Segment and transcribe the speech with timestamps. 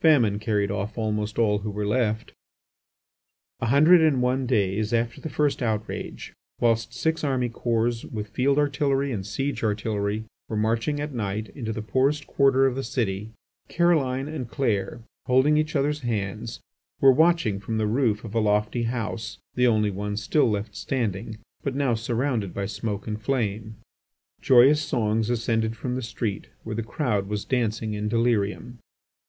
[0.00, 2.32] Famine carried off almost all who were left.
[3.60, 8.58] A hundred and one days after the first outrage, whilst six army corps with field
[8.58, 13.30] artillery and siege artillery were marching, at night, into the poorest quarter of the city,
[13.68, 16.58] Caroline and Clair, holding each other's hands,
[17.00, 21.76] were watching from the roof a lofty house, the only one still left standing, but
[21.76, 23.76] now surrounded by smoke and flame,
[24.40, 28.80] joyous songs ascended from the street, where the crowd was dancing in delirium.